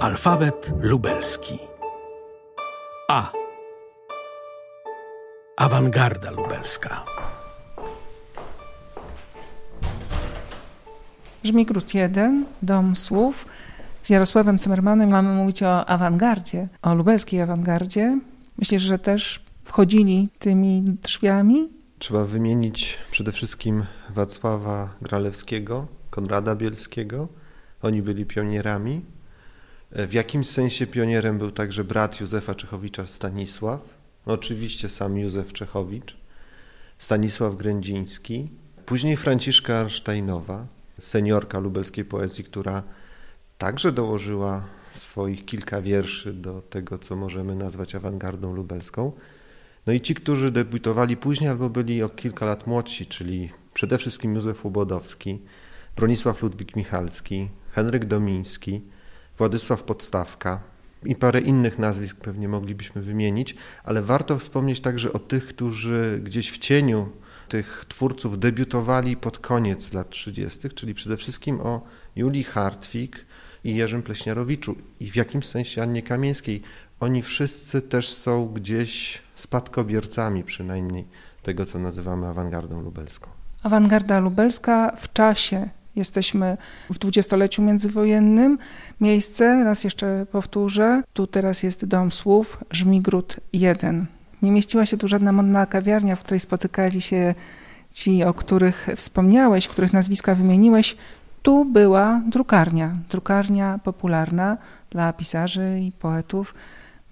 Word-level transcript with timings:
Alfabet 0.00 0.72
lubelski. 0.80 1.58
A. 3.08 3.32
Awangarda 5.56 6.30
lubelska. 6.30 7.04
Żmigród 11.44 11.94
1, 11.94 12.46
Dom 12.62 12.96
Słów. 12.96 13.46
Z 14.02 14.10
Jarosławem 14.10 14.58
Cymmermanem 14.58 15.10
mamy 15.10 15.34
mówić 15.34 15.62
o 15.62 15.86
awangardzie, 15.86 16.68
o 16.82 16.94
lubelskiej 16.94 17.40
awangardzie. 17.42 18.20
Myślę, 18.58 18.80
że 18.80 18.98
też 18.98 19.44
wchodzili 19.64 20.28
tymi 20.38 20.82
drzwiami. 20.82 21.68
Trzeba 21.98 22.24
wymienić 22.24 22.98
przede 23.10 23.32
wszystkim 23.32 23.84
Wacława 24.10 24.88
Gralewskiego, 25.02 25.86
Konrada 26.10 26.56
Bielskiego. 26.56 27.28
Oni 27.82 28.02
byli 28.02 28.26
pionierami. 28.26 29.02
W 29.92 30.12
jakimś 30.12 30.48
sensie 30.48 30.86
pionierem 30.86 31.38
był 31.38 31.50
także 31.50 31.84
brat 31.84 32.20
Józefa 32.20 32.54
Czechowicza 32.54 33.06
Stanisław. 33.06 33.80
No 34.26 34.32
oczywiście 34.32 34.88
sam 34.88 35.18
Józef 35.18 35.52
Czechowicz, 35.52 36.16
Stanisław 36.98 37.56
Grędziński, 37.56 38.48
później 38.86 39.16
Franciszka 39.16 39.78
Arnsteinowa, 39.78 40.66
seniorka 41.00 41.58
lubelskiej 41.58 42.04
poezji, 42.04 42.44
która 42.44 42.82
także 43.58 43.92
dołożyła 43.92 44.64
swoich 44.92 45.44
kilka 45.44 45.80
wierszy 45.80 46.32
do 46.32 46.62
tego, 46.62 46.98
co 46.98 47.16
możemy 47.16 47.56
nazwać 47.56 47.94
awangardą 47.94 48.54
lubelską. 48.54 49.12
No 49.86 49.92
i 49.92 50.00
ci, 50.00 50.14
którzy 50.14 50.50
debiutowali 50.50 51.16
później 51.16 51.50
albo 51.50 51.70
byli 51.70 52.02
o 52.02 52.08
kilka 52.08 52.46
lat 52.46 52.66
młodsi, 52.66 53.06
czyli 53.06 53.50
przede 53.74 53.98
wszystkim 53.98 54.34
Józef 54.34 54.64
Łobodowski, 54.64 55.38
Bronisław 55.96 56.42
Ludwik 56.42 56.76
Michalski, 56.76 57.48
Henryk 57.72 58.04
Domiński, 58.04 58.80
Władysław 59.40 59.82
Podstawka 59.82 60.60
i 61.04 61.16
parę 61.16 61.40
innych 61.40 61.78
nazwisk 61.78 62.16
pewnie 62.16 62.48
moglibyśmy 62.48 63.02
wymienić, 63.02 63.56
ale 63.84 64.02
warto 64.02 64.38
wspomnieć 64.38 64.80
także 64.80 65.12
o 65.12 65.18
tych, 65.18 65.46
którzy 65.46 66.20
gdzieś 66.24 66.50
w 66.50 66.58
cieniu 66.58 67.08
tych 67.48 67.84
twórców 67.88 68.38
debiutowali 68.38 69.16
pod 69.16 69.38
koniec 69.38 69.92
lat 69.92 70.10
30., 70.10 70.70
czyli 70.70 70.94
przede 70.94 71.16
wszystkim 71.16 71.60
o 71.60 71.82
Julii 72.16 72.44
Hartwig 72.44 73.26
i 73.64 73.74
Jerzym 73.74 74.02
Pleśniarowiczu 74.02 74.76
i 75.00 75.10
w 75.10 75.16
jakimś 75.16 75.46
sensie 75.46 75.82
Annie 75.82 76.02
Kamieńskiej. 76.02 76.62
Oni 77.00 77.22
wszyscy 77.22 77.82
też 77.82 78.12
są 78.12 78.48
gdzieś 78.48 79.22
spadkobiercami 79.34 80.44
przynajmniej 80.44 81.06
tego, 81.42 81.66
co 81.66 81.78
nazywamy 81.78 82.26
awangardą 82.26 82.80
lubelską. 82.80 83.30
Awangarda 83.62 84.20
lubelska 84.20 84.96
w 84.96 85.12
czasie. 85.12 85.68
Jesteśmy 86.00 86.56
w 86.90 86.98
dwudziestoleciu 86.98 87.62
międzywojennym. 87.62 88.58
Miejsce, 89.00 89.64
raz 89.64 89.84
jeszcze 89.84 90.26
powtórzę, 90.32 91.02
tu 91.12 91.26
teraz 91.26 91.62
jest 91.62 91.84
Dom 91.84 92.12
Słów, 92.12 92.58
Żmigród 92.70 93.36
1. 93.52 94.06
Nie 94.42 94.50
mieściła 94.50 94.86
się 94.86 94.96
tu 94.96 95.08
żadna 95.08 95.32
modna 95.32 95.66
kawiarnia, 95.66 96.16
w 96.16 96.20
której 96.20 96.40
spotykali 96.40 97.00
się 97.00 97.34
ci, 97.92 98.24
o 98.24 98.34
których 98.34 98.88
wspomniałeś, 98.96 99.68
których 99.68 99.92
nazwiska 99.92 100.34
wymieniłeś. 100.34 100.96
Tu 101.42 101.64
była 101.64 102.22
drukarnia, 102.28 102.96
drukarnia 103.10 103.80
popularna 103.84 104.58
dla 104.90 105.12
pisarzy 105.12 105.80
i 105.80 105.92
poetów. 105.92 106.54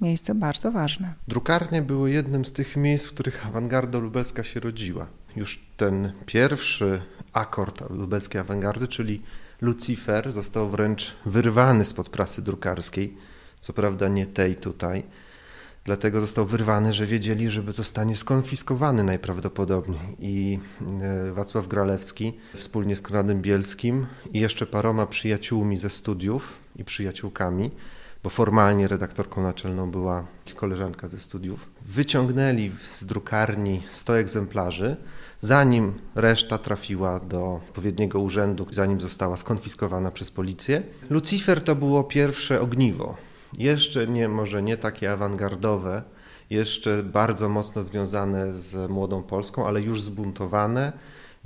Miejsce 0.01 0.35
bardzo 0.35 0.73
ważne. 0.73 1.15
Drukarnie 1.29 1.83
były 1.83 2.11
jednym 2.11 2.45
z 2.45 2.53
tych 2.53 2.77
miejsc, 2.77 3.07
w 3.07 3.13
których 3.13 3.47
awangarda 3.47 3.99
lubelska 3.99 4.43
się 4.43 4.61
rodziła. 4.61 5.07
Już 5.37 5.67
ten 5.77 6.13
pierwszy 6.27 7.03
akord 7.33 7.91
lubelskiej 7.91 8.41
awangardy, 8.41 8.89
czyli 8.89 9.23
Lucifer, 9.61 10.33
został 10.33 10.69
wręcz 10.69 11.15
wyrwany 11.27 11.85
spod 11.85 12.09
prasy 12.09 12.43
drukarskiej. 12.43 13.17
Co 13.61 13.73
prawda 13.73 14.09
nie 14.09 14.27
tej 14.27 14.57
tutaj, 14.57 15.03
dlatego 15.85 16.21
został 16.21 16.47
wyrwany, 16.47 16.93
że 16.93 17.07
wiedzieli, 17.07 17.51
że 17.51 17.73
zostanie 17.73 18.17
skonfiskowany 18.17 19.05
najprawdopodobniej. 19.05 20.17
I 20.19 20.59
e, 21.01 21.33
Wacław 21.33 21.69
Gralewski 21.69 22.33
wspólnie 22.55 22.97
z 22.97 23.03
Konradem 23.03 23.43
Bielskim 23.43 24.07
i 24.33 24.41
jeszcze 24.41 24.67
paroma 24.67 25.07
przyjaciółmi 25.07 25.79
ze 25.79 25.91
studiów 25.91 26.59
i 26.77 26.85
przyjaciółkami, 26.85 27.71
bo 28.29 28.33
formalnie 28.33 28.89
redaktorką 28.89 29.43
naczelną 29.43 29.91
była 29.91 30.27
koleżanka 30.57 31.09
ze 31.09 31.19
studiów, 31.19 31.71
wyciągnęli 31.87 32.73
z 32.93 33.05
drukarni 33.05 33.83
100 33.91 34.19
egzemplarzy, 34.19 34.97
zanim 35.41 35.95
reszta 36.15 36.59
trafiła 36.59 37.21
do 37.21 37.61
odpowiedniego 37.69 38.21
urzędu, 38.21 38.67
zanim 38.71 39.01
została 39.01 39.37
skonfiskowana 39.37 40.11
przez 40.11 40.31
policję. 40.31 40.83
Lucifer 41.11 41.65
to 41.65 41.75
było 41.75 42.05
pierwsze 42.05 42.61
ogniwo 42.61 43.17
jeszcze 43.53 44.07
nie, 44.07 44.29
może 44.29 44.63
nie 44.63 44.77
takie 44.77 45.13
awangardowe, 45.13 46.03
jeszcze 46.51 47.03
bardzo 47.03 47.49
mocno 47.49 47.85
związane 47.85 48.55
z 48.55 48.91
młodą 48.91 49.23
Polską, 49.23 49.67
ale 49.67 49.81
już 49.81 50.03
zbuntowane, 50.03 50.93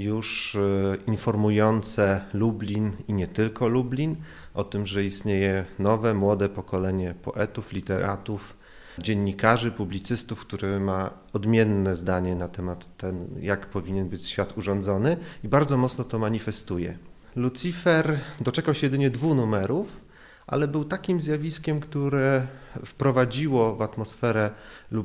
już 0.04 0.54
e, 0.54 0.96
informujące 1.06 2.20
Lublin 2.34 2.92
i 3.08 3.12
nie 3.12 3.28
tylko 3.28 3.68
Lublin 3.68 4.16
o 4.54 4.64
tym, 4.64 4.86
że 4.86 5.04
istnieje 5.04 5.64
nowe, 5.78 6.14
młode 6.14 6.48
pokolenie 6.48 7.14
poetów, 7.22 7.72
literatów, 7.72 8.56
dziennikarzy, 8.98 9.70
publicystów, 9.70 10.40
które 10.40 10.80
ma 10.80 11.10
odmienne 11.32 11.96
zdanie 11.96 12.34
na 12.34 12.48
temat 12.48 12.96
ten, 12.96 13.28
jak 13.40 13.66
powinien 13.66 14.08
być 14.08 14.26
świat 14.26 14.58
urządzony 14.58 15.16
i 15.44 15.48
bardzo 15.48 15.76
mocno 15.76 16.04
to 16.04 16.18
manifestuje. 16.18 16.98
Lucifer 17.36 18.18
doczekał 18.40 18.74
się 18.74 18.86
jedynie 18.86 19.10
dwóch 19.10 19.36
numerów, 19.36 20.00
ale 20.46 20.68
był 20.68 20.84
takim 20.84 21.20
zjawiskiem, 21.20 21.80
które 21.80 22.46
wprowadziło 22.86 23.76
w 23.76 23.82
atmosferę 23.82 24.50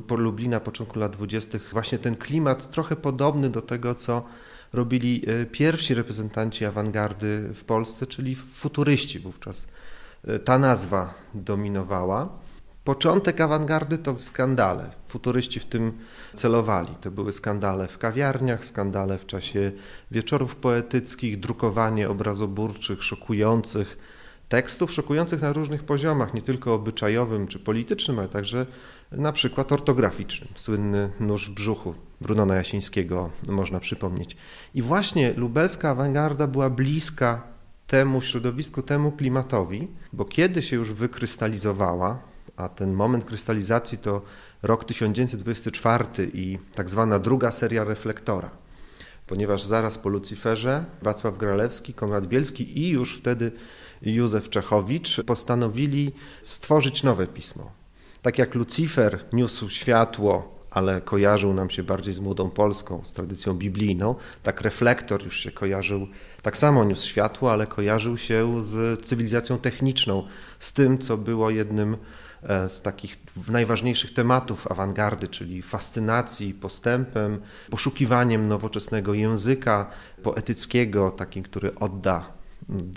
Lublina 0.08 0.60
początku 0.60 0.98
lat 0.98 1.12
dwudziestych 1.12 1.70
właśnie 1.72 1.98
ten 1.98 2.16
klimat 2.16 2.70
trochę 2.70 2.96
podobny 2.96 3.50
do 3.50 3.62
tego, 3.62 3.94
co 3.94 4.22
robili 4.72 5.24
e, 5.26 5.46
pierwsi 5.46 5.94
reprezentanci 5.94 6.64
awangardy 6.64 7.48
w 7.54 7.64
Polsce, 7.64 8.06
czyli 8.06 8.36
futuryści 8.36 9.18
wówczas. 9.18 9.66
E, 10.24 10.38
ta 10.38 10.58
nazwa 10.58 11.14
dominowała. 11.34 12.28
Początek 12.84 13.40
awangardy 13.40 13.98
to 13.98 14.18
skandale. 14.18 14.90
Futuryści 15.08 15.60
w 15.60 15.64
tym 15.64 15.92
celowali. 16.34 16.94
To 17.00 17.10
były 17.10 17.32
skandale 17.32 17.88
w 17.88 17.98
kawiarniach, 17.98 18.64
skandale 18.64 19.18
w 19.18 19.26
czasie 19.26 19.72
wieczorów 20.10 20.56
poetyckich, 20.56 21.40
drukowanie 21.40 22.08
obrazoburczych, 22.08 23.02
szokujących 23.02 23.98
tekstów 24.48 24.92
szokujących 24.92 25.42
na 25.42 25.52
różnych 25.52 25.84
poziomach, 25.84 26.34
nie 26.34 26.42
tylko 26.42 26.74
obyczajowym 26.74 27.46
czy 27.46 27.58
politycznym, 27.58 28.18
ale 28.18 28.28
także 28.28 28.66
na 29.12 29.32
przykład 29.32 29.72
ortograficznym. 29.72 30.48
Słynny 30.56 31.10
nóż 31.20 31.50
w 31.50 31.54
brzuchu 31.54 31.94
Brunona 32.20 32.54
Jasińskiego 32.54 33.30
można 33.48 33.80
przypomnieć. 33.80 34.36
I 34.74 34.82
właśnie 34.82 35.32
lubelska 35.36 35.90
awangarda 35.90 36.46
była 36.46 36.70
bliska 36.70 37.42
temu 37.86 38.20
środowisku, 38.20 38.82
temu 38.82 39.12
klimatowi, 39.12 39.88
bo 40.12 40.24
kiedy 40.24 40.62
się 40.62 40.76
już 40.76 40.92
wykrystalizowała, 40.92 42.18
a 42.56 42.68
ten 42.68 42.92
moment 42.92 43.24
krystalizacji 43.24 43.98
to 43.98 44.22
rok 44.62 44.84
1924 44.84 46.04
i 46.34 46.58
tak 46.74 46.90
zwana 46.90 47.18
druga 47.18 47.52
seria 47.52 47.84
reflektora, 47.84 48.50
ponieważ 49.26 49.62
zaraz 49.62 49.98
po 49.98 50.08
Luciferze 50.08 50.84
Wacław 51.02 51.38
Gralewski, 51.38 51.94
Konrad 51.94 52.26
Bielski 52.26 52.78
i 52.80 52.88
już 52.88 53.18
wtedy 53.18 53.52
Józef 54.02 54.50
Czechowicz 54.50 55.22
postanowili 55.26 56.12
stworzyć 56.42 57.02
nowe 57.02 57.26
pismo. 57.26 57.77
Tak 58.28 58.38
jak 58.38 58.54
Lucifer 58.54 59.24
niósł 59.32 59.68
światło, 59.68 60.54
ale 60.70 61.00
kojarzył 61.00 61.54
nam 61.54 61.70
się 61.70 61.82
bardziej 61.82 62.14
z 62.14 62.20
młodą 62.20 62.50
Polską, 62.50 63.04
z 63.04 63.12
tradycją 63.12 63.54
biblijną, 63.54 64.14
tak 64.42 64.60
reflektor 64.60 65.24
już 65.24 65.40
się 65.40 65.52
kojarzył, 65.52 66.06
tak 66.42 66.56
samo 66.56 66.84
niósł 66.84 67.08
światło, 67.08 67.52
ale 67.52 67.66
kojarzył 67.66 68.18
się 68.18 68.62
z 68.62 69.00
cywilizacją 69.06 69.58
techniczną, 69.58 70.26
z 70.58 70.72
tym, 70.72 70.98
co 70.98 71.16
było 71.16 71.50
jednym 71.50 71.96
e, 72.42 72.68
z 72.68 72.82
takich 72.82 73.16
najważniejszych 73.50 74.14
tematów 74.14 74.72
awangardy, 74.72 75.28
czyli 75.28 75.62
fascynacji 75.62 76.54
postępem, 76.54 77.40
poszukiwaniem 77.70 78.48
nowoczesnego 78.48 79.14
języka 79.14 79.90
poetyckiego, 80.22 81.10
takim, 81.10 81.42
który 81.42 81.74
odda 81.74 82.32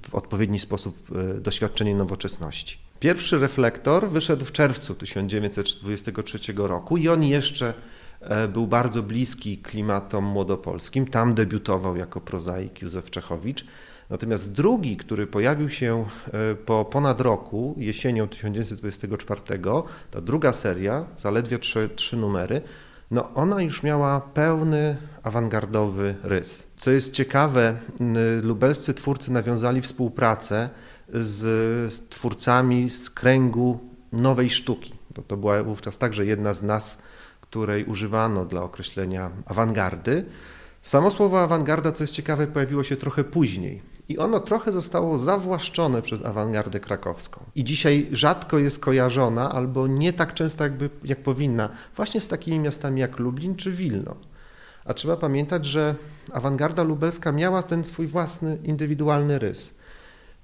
w 0.10 0.16
odpowiedni 0.16 0.60
sposób 0.60 1.12
e, 1.12 1.42
doświadczenie 1.42 1.96
nowoczesności. 1.96 2.91
Pierwszy 3.02 3.40
reflektor 3.40 4.10
wyszedł 4.10 4.46
w 4.46 4.52
czerwcu 4.52 4.96
1923 4.96 6.54
roku 6.56 6.98
i 6.98 7.10
on 7.10 7.24
jeszcze 7.24 7.74
e, 8.22 8.48
był 8.48 8.68
bardzo 8.68 9.04
bliski 9.04 9.58
klimatom 9.58 10.26
młodopolskim. 10.26 11.08
Tam 11.08 11.34
debiutował 11.34 11.96
jako 11.96 12.22
prozaik 12.22 12.82
Józef 12.82 13.10
Czechowicz. 13.10 13.66
Natomiast 14.10 14.52
drugi, 14.52 14.98
który 14.98 15.28
pojawił 15.28 15.70
się 15.70 16.06
e, 16.34 16.56
po 16.56 16.86
ponad 16.86 17.22
roku, 17.22 17.76
jesienią 17.78 18.28
1924, 18.28 19.42
ta 20.12 20.22
druga 20.22 20.54
seria, 20.54 21.06
zaledwie 21.20 21.60
trzy, 21.60 21.90
trzy 21.96 22.18
numery, 22.18 22.62
no 23.12 23.34
ona 23.34 23.62
już 23.62 23.84
miała 23.84 24.22
pełny 24.22 24.98
awangardowy 25.24 26.16
rys. 26.24 26.64
Co 26.78 26.92
jest 26.92 27.14
ciekawe, 27.14 27.78
lubelscy 28.42 28.94
twórcy 28.94 29.32
nawiązali 29.32 29.82
współpracę 29.82 30.70
z 31.14 32.10
twórcami 32.10 32.90
z 32.90 33.10
kręgu 33.10 33.80
nowej 34.12 34.50
sztuki, 34.50 34.94
bo 35.16 35.22
to 35.22 35.38
była 35.38 35.64
wówczas 35.64 35.98
także 35.98 36.26
jedna 36.26 36.54
z 36.54 36.64
nazw, 36.64 36.98
której 37.42 37.86
używano 37.86 38.46
dla 38.46 38.64
określenia 38.64 39.32
awangardy. 39.46 40.26
Samo 40.82 41.12
słowo 41.12 41.42
awangarda, 41.42 41.92
co 41.92 42.04
jest 42.04 42.14
ciekawe, 42.14 42.48
pojawiło 42.48 42.84
się 42.84 42.96
trochę 42.96 43.24
później. 43.24 43.82
I 44.10 44.18
ono 44.18 44.40
trochę 44.40 44.72
zostało 44.72 45.18
zawłaszczone 45.18 46.02
przez 46.02 46.26
awangardę 46.26 46.80
krakowską. 46.80 47.44
I 47.56 47.64
dzisiaj 47.64 48.08
rzadko 48.12 48.60
jest 48.60 48.80
kojarzona, 48.80 49.52
albo 49.52 49.88
nie 49.88 50.14
tak 50.14 50.34
często, 50.34 50.64
jakby, 50.64 50.90
jak 51.04 51.24
powinna, 51.24 51.70
właśnie 51.96 52.22
z 52.22 52.28
takimi 52.28 52.60
miastami 52.60 53.02
jak 53.02 53.20
Lublin 53.20 53.56
czy 53.56 53.72
Wilno. 53.72 54.16
A 54.86 54.94
trzeba 54.94 55.18
pamiętać, 55.18 55.66
że 55.66 55.96
awangarda 56.34 56.84
lubelska 56.84 57.32
miała 57.32 57.64
ten 57.64 57.84
swój 57.84 58.08
własny, 58.08 58.58
indywidualny 58.64 59.40
rys. 59.40 59.74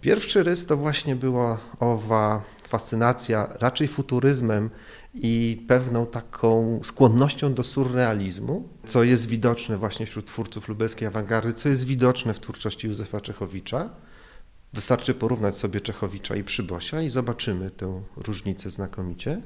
Pierwszy 0.01 0.44
rys 0.44 0.65
to 0.65 0.77
właśnie 0.77 1.15
była 1.15 1.57
owa 1.79 2.44
fascynacja 2.67 3.47
raczej 3.59 3.88
futuryzmem 3.88 4.69
i 5.13 5.63
pewną 5.67 6.05
taką 6.05 6.79
skłonnością 6.83 7.53
do 7.53 7.63
surrealizmu, 7.63 8.69
co 8.85 9.03
jest 9.03 9.27
widoczne 9.27 9.77
właśnie 9.77 10.05
wśród 10.05 10.25
twórców 10.25 10.67
lubelskiej 10.67 11.07
awangardy, 11.07 11.53
co 11.53 11.69
jest 11.69 11.85
widoczne 11.85 12.33
w 12.33 12.39
twórczości 12.39 12.88
Józefa 12.88 13.21
Czechowicza. 13.21 13.89
Wystarczy 14.73 15.13
porównać 15.13 15.57
sobie 15.57 15.81
Czechowicza 15.81 16.35
i 16.35 16.43
Przybosia 16.43 17.01
i 17.01 17.09
zobaczymy 17.09 17.71
tę 17.71 18.01
różnicę 18.17 18.69
znakomicie. 18.69 19.41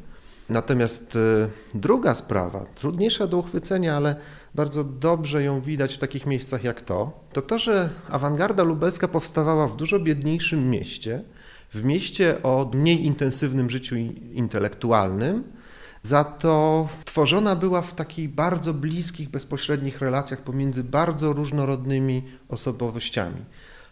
Natomiast 0.52 1.16
e, 1.16 1.48
druga 1.74 2.16
sprawa, 2.16 2.66
trudniejsza 2.76 3.28
do 3.28 3.38
uchwycenia, 3.38 3.98
ale 3.98 4.16
bardzo 4.56 4.84
dobrze 4.84 5.44
ją 5.44 5.62
widać 5.62 5.96
w 5.96 5.98
takich 5.98 6.26
miejscach 6.26 6.64
jak 6.64 6.82
to, 6.82 7.26
to 7.34 7.42
to, 7.42 7.60
że 7.60 7.90
awangarda 8.10 8.64
lubelska 8.64 9.08
powstawała 9.08 9.68
w 9.68 9.76
dużo 9.76 10.00
biedniejszym 10.00 10.70
mieście, 10.70 11.24
w 11.74 11.84
mieście 11.84 12.44
o 12.44 12.72
mniej 12.74 13.06
intensywnym 13.06 13.70
życiu 13.70 13.96
intelektualnym, 14.34 15.44
za 16.04 16.24
to 16.24 16.88
tworzona 17.06 17.56
była 17.56 17.82
w 17.82 17.94
takich 17.94 18.30
bardzo 18.30 18.74
bliskich, 18.74 19.30
bezpośrednich 19.30 20.00
relacjach 20.00 20.42
pomiędzy 20.42 20.84
bardzo 20.84 21.34
różnorodnymi 21.34 22.24
osobowościami. 22.50 23.46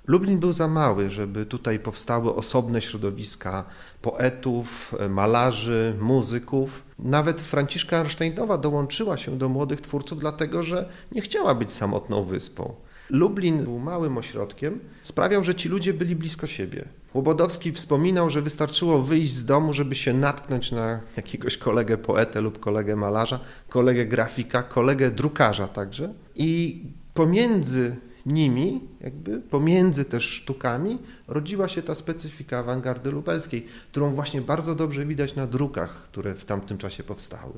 Lublin 0.09 0.39
był 0.39 0.53
za 0.53 0.67
mały, 0.67 1.09
żeby 1.09 1.45
tutaj 1.45 1.79
powstały 1.79 2.35
osobne 2.35 2.81
środowiska 2.81 3.63
poetów, 4.01 4.95
malarzy, 5.09 5.95
muzyków. 6.01 6.83
Nawet 6.99 7.41
Franciszka 7.41 7.97
Arnsteinowa 7.97 8.57
dołączyła 8.57 9.17
się 9.17 9.37
do 9.37 9.49
młodych 9.49 9.81
twórców, 9.81 10.19
dlatego 10.19 10.63
że 10.63 10.89
nie 11.11 11.21
chciała 11.21 11.55
być 11.55 11.71
samotną 11.71 12.23
wyspą. 12.23 12.75
Lublin 13.09 13.63
był 13.63 13.79
małym 13.79 14.17
ośrodkiem, 14.17 14.79
sprawiał, 15.01 15.43
że 15.43 15.55
ci 15.55 15.69
ludzie 15.69 15.93
byli 15.93 16.15
blisko 16.15 16.47
siebie. 16.47 16.85
Łobodowski 17.13 17.71
wspominał, 17.71 18.29
że 18.29 18.41
wystarczyło 18.41 19.01
wyjść 19.01 19.33
z 19.33 19.45
domu, 19.45 19.73
żeby 19.73 19.95
się 19.95 20.13
natknąć 20.13 20.71
na 20.71 20.99
jakiegoś 21.17 21.57
kolegę 21.57 21.97
poetę 21.97 22.41
lub 22.41 22.59
kolegę 22.59 22.95
malarza, 22.95 23.39
kolegę 23.69 24.05
grafika, 24.05 24.63
kolegę 24.63 25.11
drukarza 25.11 25.67
także. 25.67 26.13
I 26.35 26.81
pomiędzy 27.13 27.95
nimi, 28.29 28.81
jakby 29.01 29.39
pomiędzy 29.39 30.05
też 30.05 30.23
sztukami, 30.23 30.97
rodziła 31.27 31.67
się 31.67 31.81
ta 31.81 31.95
specyfika 31.95 32.59
awangardy 32.59 33.11
lubelskiej, 33.11 33.65
którą 33.91 34.13
właśnie 34.13 34.41
bardzo 34.41 34.75
dobrze 34.75 35.05
widać 35.05 35.35
na 35.35 35.47
drukach, 35.47 36.03
które 36.03 36.35
w 36.35 36.45
tamtym 36.45 36.77
czasie 36.77 37.03
powstały. 37.03 37.53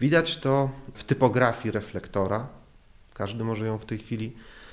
Widać 0.00 0.36
to 0.36 0.70
w 0.94 1.04
typografii 1.04 1.72
reflektora. 1.72 2.48
Każdy 3.14 3.44
może 3.44 3.66
ją 3.66 3.78
w 3.78 3.86
tej 3.86 3.98
chwili 3.98 4.32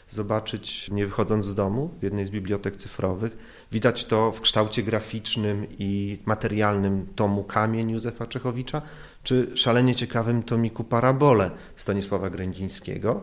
zobaczyć, 0.09 0.91
nie 0.91 1.05
wychodząc 1.05 1.45
z 1.45 1.55
domu, 1.55 1.89
w 1.99 2.03
jednej 2.03 2.25
z 2.25 2.29
bibliotek 2.29 2.75
cyfrowych. 2.75 3.37
Widać 3.71 4.05
to 4.05 4.31
w 4.31 4.41
kształcie 4.41 4.83
graficznym 4.83 5.67
i 5.79 6.17
materialnym 6.25 7.07
tomu 7.15 7.43
Kamień 7.43 7.89
Józefa 7.89 8.27
Czechowicza, 8.27 8.81
czy 9.23 9.51
szalenie 9.55 9.95
ciekawym 9.95 10.43
tomiku 10.43 10.83
Parabole 10.83 11.51
Stanisława 11.75 12.29
Grędzińskiego 12.29 13.21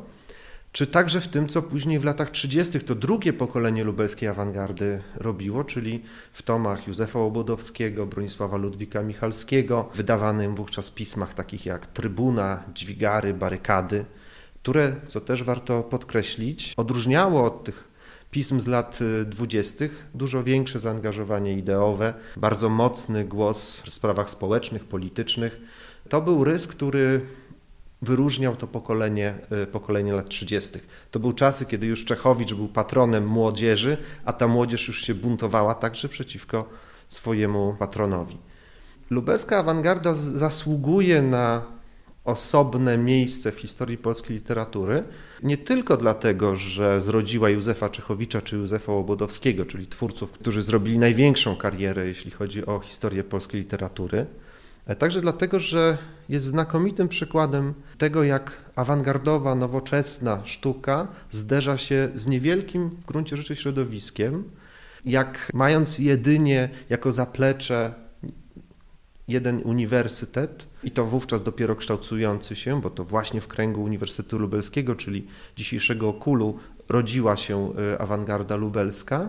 czy 0.75 0.87
także 0.87 1.21
w 1.21 1.29
tym, 1.29 1.49
co 1.49 1.63
później 1.63 1.99
w 1.99 2.05
latach 2.05 2.31
30. 2.31 2.81
to 2.81 2.95
drugie 2.95 3.33
pokolenie 3.33 3.85
lubelskiej 3.85 4.29
awangardy 4.29 5.03
robiło, 5.15 5.65
czyli 5.65 6.03
w 6.33 6.43
tomach 6.43 6.89
Józefa 6.89 7.19
Łobodowskiego, 7.19 8.07
Bronisława 8.07 8.57
Ludwika 8.57 9.03
Michalskiego, 9.03 9.89
wydawanym 9.95 10.55
wówczas 10.55 10.91
pismach 10.91 11.35
takich 11.35 11.67
jak 11.67 11.87
Trybuna, 11.87 12.65
Dźwigary, 12.75 13.35
Barykady, 13.35 14.05
które, 14.63 14.97
co 15.07 15.21
też 15.21 15.43
warto 15.43 15.83
podkreślić, 15.83 16.75
odróżniało 16.77 17.45
od 17.45 17.65
tych 17.65 17.89
pism 18.31 18.61
z 18.61 18.67
lat 18.67 18.99
dwudziestych 19.27 20.07
dużo 20.15 20.43
większe 20.43 20.81
zaangażowanie 20.81 21.59
ideowe, 21.59 22.15
bardzo 22.37 22.69
mocny 22.69 23.25
głos 23.25 23.81
w 23.81 23.95
sprawach 23.95 24.31
społecznych, 24.31 24.85
politycznych. 24.85 25.61
To 26.09 26.21
był 26.21 26.45
rys, 26.45 26.67
który 26.67 27.21
wyróżniał 28.05 28.57
to 28.57 28.67
pokolenie, 28.67 29.35
y, 29.63 29.67
pokolenie 29.67 30.13
lat 30.13 30.29
30. 30.29 30.79
To 31.11 31.21
były 31.21 31.35
czasy, 31.35 31.67
kiedy 31.67 31.87
już 31.87 32.05
Czechowicz 32.05 32.55
był 32.55 32.69
patronem 32.69 33.27
młodzieży, 33.27 33.97
a 34.25 34.33
ta 34.33 34.49
młodzież 34.49 34.89
już 34.89 35.03
się 35.03 35.15
buntowała 35.15 35.75
także 35.75 36.09
przeciwko 36.09 36.69
swojemu 37.07 37.77
patronowi. 37.79 38.39
Lubelska 39.11 39.59
awangarda 39.59 40.15
zasługuje 40.15 41.23
na 41.23 41.63
osobne 42.25 42.99
miejsce 42.99 43.53
w 43.53 43.59
historii 43.59 43.99
polskiej 43.99 44.37
literatury, 44.37 45.05
nie 45.43 45.59
tylko 45.59 45.97
dlatego, 45.97 46.57
że 46.57 47.03
zrodziła 47.03 47.51
Józefa 47.51 47.89
Czechowicza 47.89 48.43
czy 48.43 48.57
Józefa 48.57 48.93
Łobodowskiego, 48.93 49.67
czyli 49.67 49.87
twórców, 49.87 50.31
którzy 50.31 50.63
zrobili 50.63 50.99
największą 50.99 51.57
karierę, 51.57 52.07
jeśli 52.07 52.31
chodzi 52.31 52.67
o 52.67 52.81
historię 52.81 53.25
polskiej 53.25 53.61
literatury, 53.61 54.27
także 54.99 55.21
dlatego, 55.21 55.61
że 55.61 55.99
jest 56.29 56.47
znakomitym 56.47 57.09
przykładem 57.09 57.75
tego, 57.99 58.25
jak 58.25 58.53
awangardowa, 58.77 59.55
nowoczesna 59.55 60.41
sztuka 60.45 61.09
zderza 61.31 61.79
się 61.79 62.09
z 62.15 62.27
niewielkim 62.27 62.91
w 62.91 63.05
gruncie 63.05 63.37
rzeczy 63.37 63.57
środowiskiem, 63.57 64.45
jak 65.05 65.51
mając 65.55 65.99
jedynie 65.99 66.69
jako 66.91 67.13
zaplecze 67.13 67.95
jeden 69.29 69.61
uniwersytet 69.65 70.67
i 70.85 70.91
to 70.91 71.05
wówczas 71.05 71.43
dopiero 71.43 71.77
kształtujący 71.77 72.57
się, 72.57 72.81
bo 72.81 72.91
to 72.91 73.05
właśnie 73.05 73.41
w 73.41 73.49
kręgu 73.49 73.83
Uniwersytetu 73.83 74.39
Lubelskiego, 74.39 74.95
czyli 74.95 75.27
dzisiejszego 75.57 76.09
Okulu, 76.09 76.59
rodziła 76.89 77.37
się 77.37 77.73
y, 77.95 77.99
awangarda 77.99 78.57
lubelska, 78.57 79.29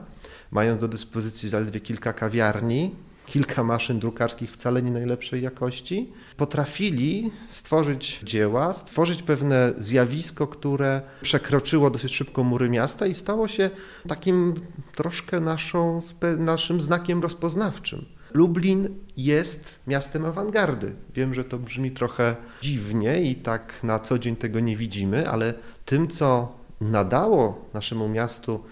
mając 0.52 0.82
do 0.82 0.88
dyspozycji 0.88 1.50
zaledwie 1.50 1.80
kilka 1.80 2.14
kawiarni, 2.14 2.96
kilka 3.25 3.63
maszyn 3.63 4.00
drukarskich 4.00 4.51
wcale 4.51 4.82
nie 4.82 4.91
najlepszej 4.91 5.41
jakości, 5.41 6.12
potrafili 6.38 7.32
stworzyć 7.50 8.20
dzieła, 8.24 8.74
stworzyć 8.74 9.24
pewne 9.24 9.74
zjawisko, 9.77 10.48
które 10.48 11.01
przekroczyło 11.22 11.89
dosyć 11.89 12.15
szybko 12.15 12.44
mury 12.44 12.70
miasta 12.70 13.08
i 13.08 13.13
stało 13.13 13.48
się 13.48 13.70
takim 14.08 14.53
troszkę 14.96 15.39
naszą, 15.39 16.01
naszym 16.38 16.82
znakiem 16.82 17.22
rozpoznawczym. 17.22 18.05
Lublin 18.34 18.89
jest 19.17 19.79
miastem 19.88 20.25
awangardy. 20.25 20.96
Wiem, 21.13 21.34
że 21.34 21.44
to 21.44 21.60
brzmi 21.60 21.91
trochę 21.91 22.36
dziwnie 22.62 23.22
i 23.22 23.36
tak 23.36 23.84
na 23.84 24.00
co 24.00 24.20
dzień 24.20 24.36
tego 24.36 24.60
nie 24.60 24.77
widzimy, 24.77 25.29
ale 25.29 25.53
tym, 25.86 26.08
co 26.08 26.58
nadało 26.82 27.70
naszemu 27.74 28.10
miastu 28.10 28.63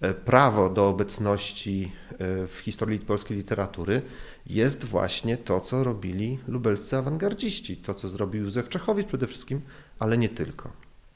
E, 0.00 0.14
prawo 0.14 0.70
do 0.70 0.88
obecności 0.88 1.92
w 2.48 2.58
historii 2.62 2.98
polskiej 2.98 3.36
literatury 3.36 4.02
jest 4.46 4.84
właśnie 4.84 5.36
to, 5.36 5.60
co 5.60 5.84
robili 5.84 6.38
lubelscy 6.48 6.96
awangardziści, 6.96 7.76
to, 7.76 7.94
co 7.94 8.08
zrobił 8.08 8.44
Józef 8.44 8.68
Czechowicz 8.68 9.06
przede 9.06 9.26
wszystkim, 9.26 9.60
ale 9.98 10.18
nie 10.18 10.28
tylko. 10.28 10.70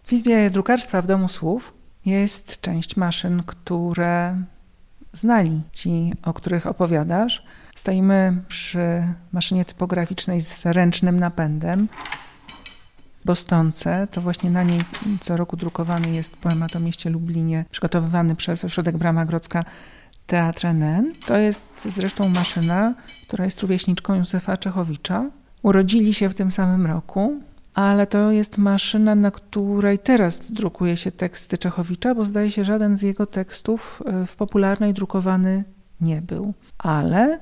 W 0.05 0.13
Izbie 0.13 0.51
Drukarstwa 0.51 1.03
w 1.03 1.07
Domu 1.07 1.29
Słów 1.29 1.73
jest 2.07 2.61
część 2.61 2.97
maszyn, 2.97 3.43
które 3.47 4.43
znali 5.13 5.61
ci, 5.73 6.13
o 6.23 6.33
których 6.33 6.67
opowiadasz. 6.67 7.45
Stoimy 7.75 8.43
przy 8.49 9.05
maszynie 9.33 9.65
typograficznej 9.65 10.41
z 10.41 10.67
ręcznym 10.67 11.21
napędem. 11.21 11.89
Bostonce, 13.25 14.09
to 14.11 14.21
właśnie 14.21 14.51
na 14.51 14.63
niej 14.63 14.81
co 15.21 15.37
roku 15.37 15.57
drukowany 15.57 16.11
jest 16.11 16.37
poemat 16.37 16.77
o 16.77 16.81
mieście 16.81 17.11
Lublinie, 17.11 17.65
przygotowywany 17.71 18.37
przez 18.37 18.65
Ośrodek 18.65 18.99
Brama 18.99 19.25
Grodzka 19.25 19.63
Teatr 20.31 20.67
NN. 20.67 21.13
To 21.27 21.37
jest 21.37 21.65
zresztą 21.89 22.29
maszyna, 22.29 22.95
która 23.27 23.45
jest 23.45 23.63
rówieśniczką 23.63 24.15
Józefa 24.15 24.57
Czechowicza. 24.57 25.31
Urodzili 25.63 26.15
się 26.15 26.29
w 26.29 26.35
tym 26.35 26.51
samym 26.51 26.87
roku, 26.87 27.41
ale 27.75 28.07
to 28.07 28.31
jest 28.31 28.59
maszyna, 28.59 29.15
na 29.15 29.31
której 29.31 29.99
teraz 29.99 30.43
drukuje 30.51 30.97
się 30.97 31.13
teksty 31.13 31.59
Czechowicza, 31.59 32.15
bo 32.15 32.25
zdaje 32.25 32.51
się, 32.51 32.65
żaden 32.65 32.97
z 32.97 33.03
jego 33.03 33.27
tekstów 33.27 34.03
e, 34.07 34.27
w 34.27 34.37
popularnej 34.37 34.95
drukowany 34.95 35.65
nie 36.01 36.23
był. 36.23 36.55
Ale 36.79 37.39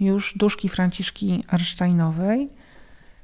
już 0.00 0.34
duszki 0.36 0.68
Franciszki 0.68 1.44
Arsztajnowej, 1.48 2.48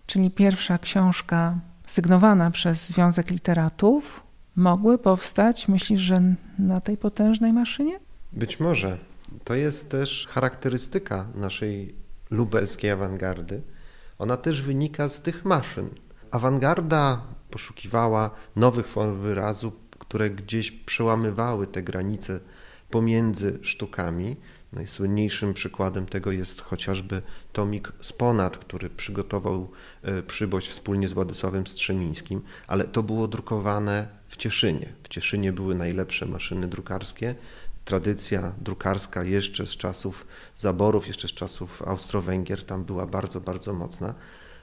czyli 0.07 0.31
pierwsza 0.31 0.79
książka 0.79 1.55
sygnowana 1.87 2.51
przez 2.51 2.89
Związek 2.89 3.31
Literatów, 3.31 4.23
mogły 4.57 4.99
powstać, 4.99 5.69
myślisz, 5.69 6.01
że 6.01 6.17
na 6.59 6.81
tej 6.81 6.97
potężnej 6.97 7.53
maszynie? 7.53 8.01
Być 8.33 8.61
może. 8.61 9.08
To 9.49 9.55
jest 9.55 9.91
też 9.91 10.27
charakterystyka 10.31 11.27
naszej 11.35 11.95
lubelskiej 12.31 12.91
awangardy. 12.91 13.63
Ona 14.19 14.37
też 14.37 14.63
wynika 14.63 15.09
z 15.09 15.23
tych 15.23 15.45
maszyn. 15.45 15.89
Awangarda 16.31 17.23
poszukiwała 17.51 18.31
nowych 18.57 18.89
form 18.89 19.21
wyrazu, 19.21 19.73
które 19.99 20.31
gdzieś 20.31 20.71
przełamywały 20.71 21.67
te 21.67 21.83
granice 21.83 22.41
pomiędzy 22.91 23.59
sztukami. 23.63 24.37
Najsłynniejszym 24.73 25.55
przykładem 25.55 26.07
tego 26.07 26.33
jest 26.33 26.61
chociażby 26.61 27.23
tomik 27.53 27.93
Sponat, 28.01 28.59
który 28.59 28.91
przygotował 28.91 29.71
e, 30.03 30.23
Przyboś 30.23 30.69
wspólnie 30.69 31.09
z 31.09 31.13
Władysławem 31.13 31.67
Strzemińskim, 31.67 32.43
ale 32.67 32.85
to 32.85 33.03
było 33.03 33.29
drukowane 33.29 34.09
w 34.29 34.37
Cieszynie. 34.37 34.93
W 35.03 35.09
Cieszynie 35.09 35.53
były 35.53 35.75
najlepsze 35.75 36.27
maszyny 36.27 36.69
drukarskie. 36.69 37.35
Tradycja 37.89 38.53
drukarska 38.61 39.25
jeszcze 39.25 39.67
z 39.67 39.71
czasów 39.71 40.27
zaborów, 40.57 41.07
jeszcze 41.07 41.29
z 41.29 41.33
czasów 41.33 41.83
Austro-Węgier 41.83 42.65
tam 42.65 42.85
była 42.85 43.07
bardzo, 43.07 43.41
bardzo 43.41 43.73
mocna. 43.73 44.15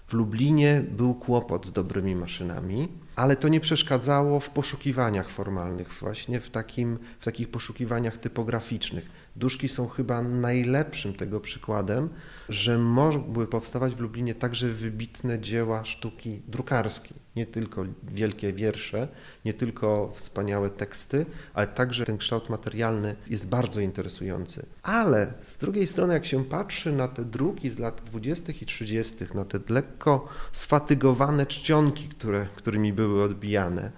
W 0.08 0.14
Lublinie 0.14 0.84
był 0.92 1.16
kłopot 1.16 1.66
z 1.66 1.72
dobrymi 1.72 2.16
maszynami, 2.16 2.88
ale 3.16 3.36
to 3.36 3.48
nie 3.48 3.60
przeszkadzało 3.60 4.40
w 4.40 4.50
poszukiwaniach 4.50 5.30
formalnych, 5.30 5.94
właśnie 5.94 6.40
w, 6.40 6.50
takim, 6.50 7.00
w 7.20 7.26
takich 7.26 7.50
poszukiwaniach 7.50 8.18
typograficznych. 8.18 9.10
Duszki 9.36 9.70
są 9.70 9.88
chyba 9.88 10.22
najlepszym 10.22 11.14
tego 11.14 11.40
przykładem, 11.40 12.10
że 12.50 12.78
mogły 12.78 13.48
powstawać 13.48 13.96
w 13.96 14.00
Lublinie 14.00 14.36
także 14.36 14.68
wybitne 14.68 15.40
dzieła 15.40 15.86
sztuki 15.86 16.42
drukarskiej. 16.48 17.26
Nie 17.36 17.46
tylko 17.46 17.86
wielkie 18.04 18.54
wiersze, 18.54 19.08
nie 19.46 19.54
tylko 19.54 20.12
wspaniałe 20.16 20.70
teksty, 20.70 21.26
ale 21.54 21.68
także 21.68 22.06
ten 22.06 22.18
kształt 22.18 22.50
materialny 22.50 23.16
jest 23.30 23.50
bardzo 23.50 23.82
interesujący. 23.82 24.66
Ale 24.84 25.34
z 25.42 25.58
drugiej 25.58 25.88
strony, 25.88 26.14
jak 26.14 26.26
się 26.26 26.46
patrzy 26.46 26.92
na 26.92 27.08
te 27.08 27.26
druki 27.26 27.70
z 27.70 27.80
lat 27.80 28.02
20. 28.06 28.54
i 28.62 28.66
30., 28.66 29.16
na 29.34 29.46
te 29.46 29.60
lekko 29.70 30.28
sfatygowane 30.52 31.46
czcionki, 31.46 32.10
które, 32.10 32.48
którymi 32.56 32.94
były 32.94 33.05
odbijane, 33.08 33.92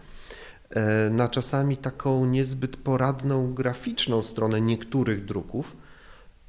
e, 0.70 1.10
na 1.10 1.28
czasami 1.28 1.78
taką 1.78 2.26
niezbyt 2.26 2.78
poradną 2.78 3.54
graficzną 3.54 4.22
stronę 4.22 4.62
niektórych 4.62 5.26
druków, 5.26 5.78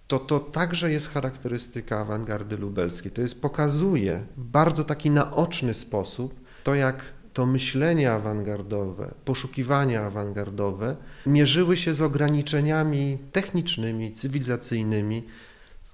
to 0.06 0.18
to 0.18 0.40
także 0.40 0.90
jest 0.90 1.08
charakterystyka 1.10 2.00
awangardy 2.00 2.56
lubelskiej. 2.56 3.12
To 3.12 3.20
jest 3.20 3.40
pokazuje 3.40 4.24
w 4.36 4.44
bardzo 4.44 4.84
taki 4.84 5.10
naoczny 5.10 5.74
sposób 5.74 6.40
to, 6.64 6.74
jak 6.74 7.04
to 7.32 7.46
myślenie 7.46 8.12
awangardowe, 8.12 9.14
poszukiwania 9.24 10.06
awangardowe 10.06 10.96
mierzyły 11.26 11.76
się 11.76 11.94
z 11.94 12.02
ograniczeniami 12.02 13.18
technicznymi, 13.32 14.12
cywilizacyjnymi, 14.12 15.26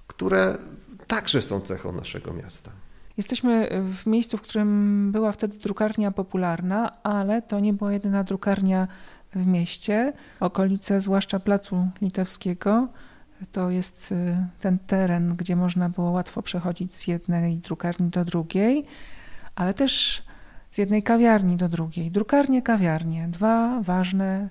które 0.07 0.57
także 1.07 1.41
są 1.41 1.61
cechą 1.61 1.91
naszego 1.91 2.33
miasta. 2.33 2.71
Jesteśmy 3.17 3.69
w 3.91 4.05
miejscu, 4.05 4.37
w 4.37 4.41
którym 4.41 5.11
była 5.11 5.31
wtedy 5.31 5.57
drukarnia 5.57 6.11
popularna, 6.11 7.03
ale 7.03 7.41
to 7.41 7.59
nie 7.59 7.73
była 7.73 7.93
jedyna 7.93 8.23
drukarnia 8.23 8.87
w 9.35 9.47
mieście. 9.47 10.13
Okolice, 10.39 11.01
zwłaszcza 11.01 11.39
Placu 11.39 11.87
Litewskiego, 12.01 12.87
to 13.51 13.69
jest 13.69 14.11
y, 14.11 14.35
ten 14.59 14.79
teren, 14.79 15.35
gdzie 15.35 15.55
można 15.55 15.89
było 15.89 16.11
łatwo 16.11 16.41
przechodzić 16.41 16.95
z 16.95 17.07
jednej 17.07 17.57
drukarni 17.57 18.09
do 18.09 18.25
drugiej, 18.25 18.85
ale 19.55 19.73
też 19.73 20.23
z 20.71 20.77
jednej 20.77 21.03
kawiarni 21.03 21.57
do 21.57 21.69
drugiej. 21.69 22.11
Drukarnie, 22.11 22.61
kawiarnie. 22.61 23.27
Dwa 23.27 23.81
ważne 23.81 24.49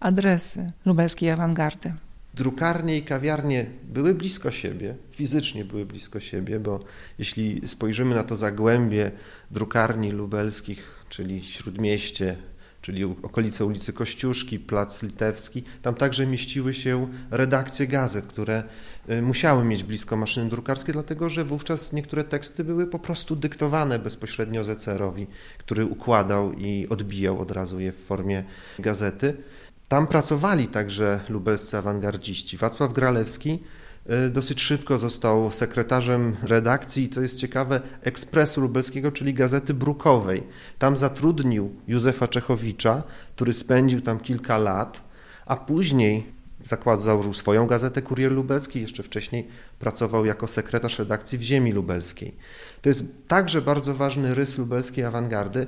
adresy 0.00 0.72
lubelskiej 0.84 1.30
awangardy. 1.30 1.92
Drukarnie 2.34 2.96
i 2.96 3.02
kawiarnie 3.02 3.66
były 3.84 4.14
blisko 4.14 4.50
siebie, 4.50 4.94
fizycznie 5.10 5.64
były 5.64 5.86
blisko 5.86 6.20
siebie, 6.20 6.60
bo 6.60 6.80
jeśli 7.18 7.68
spojrzymy 7.68 8.14
na 8.14 8.22
to 8.22 8.36
zagłębie 8.36 9.10
drukarni 9.50 10.10
lubelskich, 10.10 11.04
czyli 11.08 11.42
Śródmieście, 11.44 12.36
czyli 12.82 13.04
okolice 13.04 13.64
ulicy 13.64 13.92
Kościuszki, 13.92 14.58
Plac 14.58 15.02
Litewski. 15.02 15.62
Tam 15.82 15.94
także 15.94 16.26
mieściły 16.26 16.74
się 16.74 17.08
redakcje 17.30 17.86
gazet, 17.86 18.26
które 18.26 18.64
y, 19.10 19.22
musiały 19.22 19.64
mieć 19.64 19.84
blisko 19.84 20.16
maszyny 20.16 20.50
drukarskie, 20.50 20.92
dlatego 20.92 21.28
że 21.28 21.44
wówczas 21.44 21.92
niektóre 21.92 22.24
teksty 22.24 22.64
były 22.64 22.86
po 22.86 22.98
prostu 22.98 23.36
dyktowane 23.36 23.98
bezpośrednio 23.98 24.64
Zecerowi, 24.64 25.26
który 25.58 25.86
układał 25.86 26.52
i 26.52 26.88
odbijał 26.88 27.38
od 27.40 27.50
razu 27.50 27.80
je 27.80 27.92
w 27.92 28.04
formie 28.04 28.44
gazety. 28.78 29.36
Tam 29.92 30.06
pracowali 30.06 30.68
także 30.68 31.20
lubelscy 31.28 31.78
awangardziści. 31.78 32.56
Wacław 32.56 32.92
Gralewski 32.92 33.58
E, 34.06 34.30
dosyć 34.30 34.60
szybko 34.60 34.98
został 34.98 35.50
sekretarzem 35.50 36.36
redakcji, 36.42 37.08
co 37.08 37.20
jest 37.20 37.38
ciekawe, 37.38 37.80
Ekspresu 38.02 38.60
Lubelskiego, 38.60 39.12
czyli 39.12 39.34
Gazety 39.34 39.74
Brukowej. 39.74 40.42
Tam 40.78 40.96
zatrudnił 40.96 41.74
Józefa 41.88 42.28
Czechowicza, 42.28 43.02
który 43.36 43.52
spędził 43.52 44.00
tam 44.00 44.20
kilka 44.20 44.58
lat, 44.58 45.02
a 45.46 45.56
później 45.56 46.26
zakład 46.62 47.02
założył 47.02 47.34
swoją 47.34 47.66
gazetę 47.66 48.02
Kurier 48.02 48.32
Lubelski, 48.32 48.80
jeszcze 48.80 49.02
wcześniej 49.02 49.48
pracował 49.78 50.24
jako 50.24 50.46
sekretarz 50.46 50.98
redakcji 50.98 51.38
w 51.38 51.42
Ziemi 51.42 51.72
Lubelskiej. 51.72 52.34
To 52.82 52.88
jest 52.88 53.04
także 53.28 53.62
bardzo 53.62 53.94
ważny 53.94 54.34
rys 54.34 54.58
lubelskiej 54.58 55.04
awangardy 55.04 55.66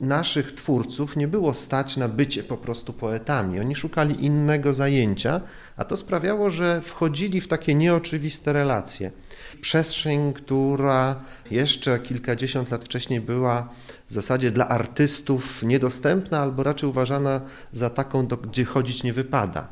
naszych 0.00 0.52
twórców 0.52 1.16
nie 1.16 1.28
było 1.28 1.54
stać 1.54 1.96
na 1.96 2.08
bycie 2.08 2.42
po 2.42 2.56
prostu 2.56 2.92
poetami. 2.92 3.60
Oni 3.60 3.74
szukali 3.74 4.24
innego 4.24 4.74
zajęcia, 4.74 5.40
a 5.76 5.84
to 5.84 5.96
sprawiało, 5.96 6.50
że 6.50 6.80
wchodzili 6.80 7.40
w 7.40 7.48
takie 7.48 7.74
nieoczywiste 7.74 8.52
relacje. 8.52 9.12
Przestrzeń, 9.60 10.32
która 10.32 11.20
jeszcze 11.50 11.98
kilkadziesiąt 11.98 12.70
lat 12.70 12.84
wcześniej 12.84 13.20
była 13.20 13.68
w 14.08 14.12
zasadzie 14.12 14.50
dla 14.50 14.68
artystów 14.68 15.62
niedostępna, 15.62 16.40
albo 16.40 16.62
raczej 16.62 16.88
uważana 16.88 17.40
za 17.72 17.90
taką, 17.90 18.26
do, 18.26 18.36
gdzie 18.36 18.64
chodzić 18.64 19.02
nie 19.02 19.12
wypada. 19.12 19.68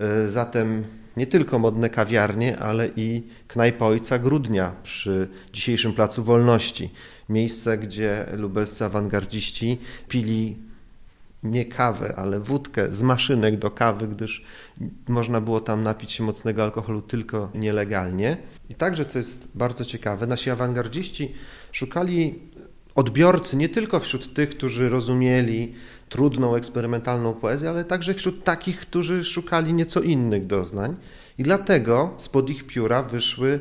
E, 0.00 0.28
zatem 0.28 0.84
nie 1.16 1.26
tylko 1.26 1.58
modne 1.58 1.90
kawiarnie, 1.90 2.58
ale 2.58 2.88
i 2.96 3.22
knajpa 3.48 3.86
Ojca 3.86 4.18
Grudnia 4.18 4.72
przy 4.82 5.28
dzisiejszym 5.52 5.92
Placu 5.92 6.24
Wolności. 6.24 6.90
Miejsce, 7.28 7.78
gdzie 7.78 8.26
lubelscy 8.36 8.84
awangardziści 8.84 9.78
pili 10.08 10.56
nie 11.42 11.64
kawę, 11.64 12.14
ale 12.16 12.40
wódkę 12.40 12.92
z 12.92 13.02
maszynek 13.02 13.58
do 13.58 13.70
kawy, 13.70 14.08
gdyż 14.08 14.44
można 15.08 15.40
było 15.40 15.60
tam 15.60 15.80
napić 15.80 16.12
się 16.12 16.24
mocnego 16.24 16.62
alkoholu 16.62 17.02
tylko 17.02 17.50
nielegalnie. 17.54 18.36
I 18.68 18.74
także, 18.74 19.04
co 19.04 19.18
jest 19.18 19.48
bardzo 19.54 19.84
ciekawe, 19.84 20.26
nasi 20.26 20.50
awangardziści 20.50 21.34
szukali 21.72 22.38
odbiorcy 22.94 23.56
nie 23.56 23.68
tylko 23.68 24.00
wśród 24.00 24.34
tych, 24.34 24.50
którzy 24.50 24.88
rozumieli 24.88 25.74
trudną, 26.10 26.54
eksperymentalną 26.54 27.34
poezję, 27.34 27.70
ale 27.70 27.84
także 27.84 28.14
wśród 28.14 28.44
takich, 28.44 28.80
którzy 28.80 29.24
szukali 29.24 29.74
nieco 29.74 30.00
innych 30.00 30.46
doznań. 30.46 30.96
I 31.38 31.42
dlatego 31.42 32.14
spod 32.18 32.50
ich 32.50 32.66
pióra 32.66 33.02
wyszły 33.02 33.60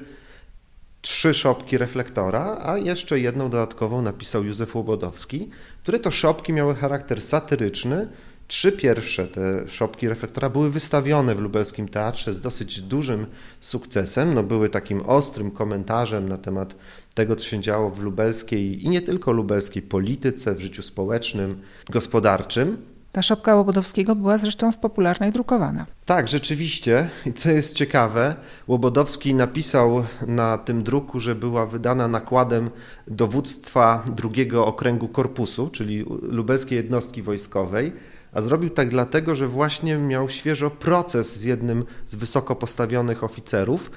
trzy 1.02 1.34
szopki 1.34 1.78
reflektora, 1.78 2.58
a 2.62 2.78
jeszcze 2.78 3.20
jedną 3.20 3.50
dodatkową 3.50 4.02
napisał 4.02 4.44
Józef 4.44 4.76
Łobodowski, 4.76 5.50
które 5.84 6.00
to 6.00 6.12
szopki 6.12 6.54
miały 6.54 6.76
charakter 6.76 7.22
satyryczny. 7.22 8.08
Trzy 8.50 8.72
pierwsze 8.72 9.28
te 9.28 9.68
szopki 9.68 10.10
reflektora 10.10 10.50
były 10.50 10.72
wystawione 10.72 11.36
w 11.36 11.40
lubelskim 11.40 11.88
teatrze 11.88 12.34
z 12.34 12.42
dosyć 12.42 12.82
dużym 12.82 13.26
sukcesem. 13.60 14.34
No, 14.34 14.44
były 14.44 14.70
takim 14.70 15.02
ostrym 15.02 15.52
komentarzem 15.52 16.30
na 16.30 16.38
temat 16.38 16.76
tego, 17.14 17.36
co 17.36 17.46
się 17.46 17.60
działo 17.60 17.90
w 17.90 18.00
lubelskiej 18.00 18.86
i 18.86 18.90
nie 18.90 19.02
tylko 19.02 19.32
lubelskiej 19.32 19.82
polityce, 19.82 20.56
w 20.56 20.60
życiu 20.60 20.84
społecznym, 20.84 21.62
gospodarczym. 21.90 22.78
Ta 23.12 23.22
szopka 23.22 23.56
Łobodowskiego 23.56 24.16
była 24.16 24.38
zresztą 24.38 24.72
w 24.72 24.78
popularnej 24.78 25.32
drukowana. 25.32 25.86
Tak, 26.06 26.28
rzeczywiście. 26.28 27.10
I 27.26 27.34
co 27.34 27.50
jest 27.50 27.76
ciekawe, 27.76 28.36
Łobodowski 28.68 29.34
napisał 29.34 30.06
na 30.28 30.58
tym 30.58 30.84
druku, 30.84 31.20
że 31.20 31.36
była 31.36 31.66
wydana 31.66 32.08
nakładem 32.08 32.70
dowództwa 33.08 34.04
drugiego 34.16 34.66
okręgu 34.66 35.08
korpusu, 35.08 35.70
czyli 35.70 36.06
lubelskiej 36.22 36.76
jednostki 36.78 37.22
wojskowej, 37.22 37.94
a 38.34 38.42
zrobił 38.42 38.70
tak 38.70 38.90
dlatego, 38.90 39.36
że 39.36 39.48
właśnie 39.48 39.98
miał 39.98 40.30
świeżo 40.30 40.70
proces 40.70 41.38
z 41.38 41.44
jednym 41.44 41.86
z 42.08 42.16
wysoko 42.16 42.56
postawionych 42.56 43.24
oficerów, 43.24 43.92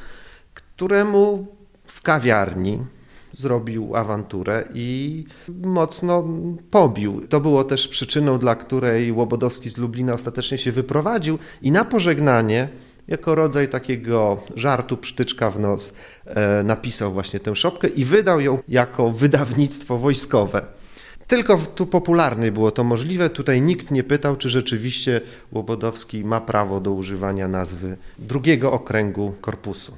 któremu 0.55 1.47
w 1.85 2.03
kawiarni 2.03 2.79
zrobił 3.35 3.97
awanturę 3.97 4.65
i 4.75 5.25
mocno 5.49 6.25
pobił. 6.71 7.27
To 7.29 7.41
było 7.41 7.65
też 7.65 7.89
przyczyną, 7.89 8.39
dla 8.39 8.57
której 8.57 9.13
Łobodowski 9.13 9.71
z 9.71 9.79
Lublina 9.79 10.13
ostatecznie 10.13 10.59
się 10.59 10.73
wyprowadził 10.73 11.39
i 11.63 11.73
na 11.73 11.85
pożegnanie 11.85 12.69
jako 13.09 13.35
rodzaj 13.35 13.69
takiego 13.69 14.41
żartu, 14.57 14.97
psztyczka 14.97 15.51
w 15.51 15.61
nos, 15.61 15.95
e, 16.27 16.63
napisał 16.63 17.13
właśnie 17.13 17.41
tę 17.41 17.57
szopkę 17.57 17.89
i 17.89 18.05
wydał 18.05 18.41
ją 18.41 18.59
jako 18.69 19.11
wydawnictwo 19.11 19.99
wojskowe. 19.99 20.63
Tylko 21.33 21.59
tu 21.75 21.87
popularnej 21.87 22.53
było 22.53 22.71
to 22.71 22.85
możliwe. 22.85 23.31
Tutaj 23.31 23.63
nikt 23.63 23.91
nie 23.91 24.05
pytał, 24.05 24.37
czy 24.37 24.51
rzeczywiście 24.51 25.21
Łobodowski 25.53 26.25
ma 26.25 26.41
prawo 26.41 26.81
do 26.81 26.93
używania 26.93 27.49
nazwy 27.49 27.97
drugiego 28.19 28.73
okręgu 28.73 29.35
korpusu. 29.41 29.97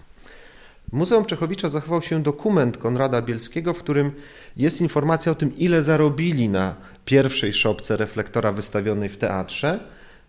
W 0.88 0.92
Muzeum 0.92 1.24
Czechowicza 1.24 1.68
zachował 1.68 2.02
się 2.02 2.22
dokument 2.22 2.76
Konrada 2.76 3.22
Bielskiego, 3.22 3.74
w 3.74 3.78
którym 3.78 4.12
jest 4.56 4.80
informacja 4.80 5.32
o 5.32 5.34
tym, 5.34 5.56
ile 5.56 5.82
zarobili 5.82 6.48
na 6.48 6.74
pierwszej 7.04 7.52
szopce 7.52 7.96
reflektora 7.96 8.52
wystawionej 8.52 9.08
w 9.08 9.16
teatrze. 9.16 9.80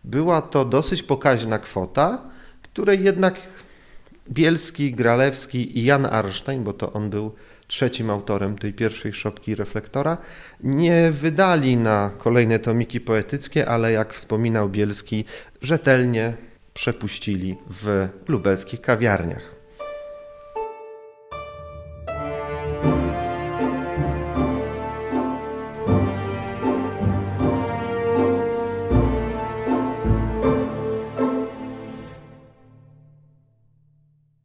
Była 0.04 0.42
to 0.42 0.66
dosyć 0.66 1.04
pokaźna 1.04 1.60
kwota, 1.60 2.22
której 2.64 3.04
jednak 3.04 3.36
Bielski, 4.30 4.92
Gralewski 4.92 5.80
i 5.80 5.84
Jan 5.84 6.06
Arnstein, 6.06 6.64
bo 6.64 6.74
to 6.74 6.94
on 6.94 7.10
był 7.10 7.32
trzecim 7.68 8.10
autorem 8.10 8.58
tej 8.58 8.74
pierwszej 8.74 9.14
szopki 9.14 9.56
reflektora, 9.56 10.18
nie 10.64 11.12
wydali 11.12 11.78
na 11.78 12.12
kolejne 12.18 12.60
tomiki 12.60 13.02
poetyckie, 13.02 13.68
ale 13.68 13.92
jak 13.92 14.14
wspominał 14.14 14.70
Bielski, 14.70 15.26
rzetelnie 15.62 16.34
przepuścili 16.74 17.56
w 17.70 18.08
lubelskich 18.28 18.82
kawiarniach. 18.82 19.55